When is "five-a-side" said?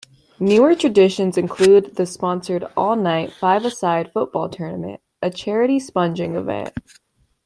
3.33-4.11